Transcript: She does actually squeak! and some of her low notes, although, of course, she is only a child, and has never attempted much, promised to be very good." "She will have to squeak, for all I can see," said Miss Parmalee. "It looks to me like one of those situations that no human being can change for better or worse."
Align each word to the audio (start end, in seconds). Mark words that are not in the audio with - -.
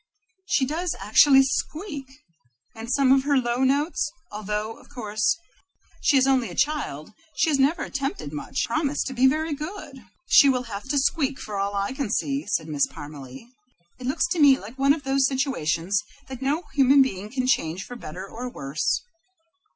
She 0.47 0.65
does 0.65 0.95
actually 0.99 1.43
squeak! 1.43 2.07
and 2.73 2.91
some 2.91 3.11
of 3.11 3.23
her 3.23 3.37
low 3.37 3.63
notes, 3.63 4.11
although, 4.31 4.77
of 4.79 4.89
course, 4.89 5.37
she 6.01 6.17
is 6.17 6.25
only 6.25 6.49
a 6.49 6.55
child, 6.55 7.09
and 7.09 7.49
has 7.49 7.59
never 7.59 7.83
attempted 7.83 8.33
much, 8.33 8.63
promised 8.65 9.05
to 9.05 9.13
be 9.13 9.27
very 9.27 9.53
good." 9.53 10.03
"She 10.27 10.49
will 10.49 10.63
have 10.63 10.89
to 10.89 10.97
squeak, 10.97 11.37
for 11.39 11.59
all 11.59 11.75
I 11.75 11.93
can 11.93 12.09
see," 12.09 12.47
said 12.47 12.67
Miss 12.67 12.87
Parmalee. 12.87 13.45
"It 13.99 14.07
looks 14.07 14.25
to 14.29 14.39
me 14.39 14.57
like 14.57 14.79
one 14.79 14.93
of 14.93 15.03
those 15.03 15.27
situations 15.27 16.01
that 16.29 16.41
no 16.41 16.63
human 16.73 17.03
being 17.03 17.29
can 17.31 17.45
change 17.45 17.83
for 17.83 17.95
better 17.95 18.27
or 18.27 18.49
worse." 18.51 19.03